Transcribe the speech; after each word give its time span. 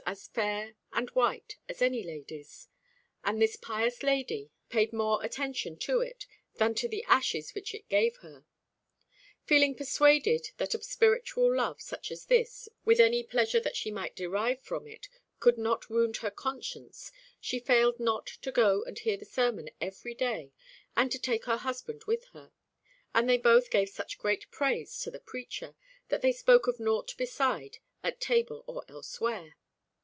A 0.03 0.15
friar 0.15 0.75
would 0.93 1.13
not 1.15 1.45
officiate 1.69 1.69
at 1.69 1.77
the 1.77 3.59
high 3.65 3.83
altar. 3.87 4.43
Ed. 4.73 4.95
Feeling 9.45 9.75
persuaded 9.75 10.49
that 10.57 10.73
a 10.73 10.83
spiritual 10.83 11.55
love 11.55 11.79
such 11.81 12.11
as 12.11 12.25
this, 12.25 12.67
with 12.83 12.99
any 12.99 13.23
pleasure 13.23 13.59
that 13.61 13.77
she 13.77 13.89
might 13.89 14.13
derive 14.17 14.59
from 14.61 14.85
it, 14.85 15.07
could 15.39 15.57
not 15.57 15.89
wound 15.89 16.17
her 16.17 16.31
conscience, 16.31 17.13
she 17.39 17.59
failed 17.59 17.97
not 17.97 18.25
to 18.27 18.51
go 18.51 18.83
and 18.83 18.99
hear 18.99 19.15
the 19.15 19.23
sermon 19.23 19.69
every 19.79 20.15
day 20.15 20.51
and 20.97 21.09
to 21.13 21.19
take 21.19 21.45
her 21.45 21.57
husband 21.57 22.03
with 22.03 22.25
her; 22.33 22.51
and 23.15 23.29
they 23.29 23.37
both 23.37 23.69
gave 23.71 23.87
such 23.87 24.17
great 24.17 24.51
praise 24.51 24.99
to 24.99 25.09
the 25.09 25.21
preacher, 25.21 25.73
that 26.09 26.21
they 26.21 26.33
spoke 26.33 26.67
of 26.67 26.81
nought 26.81 27.15
beside 27.15 27.77
at 28.03 28.19
table 28.19 28.65
or 28.67 28.83
elsewhere. 28.89 29.55